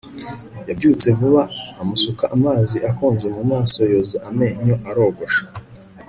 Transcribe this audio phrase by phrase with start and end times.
[0.67, 1.41] Yabyutse vuba
[1.81, 5.43] amusuka amazi akonje mu maso yoza amenyo arogosha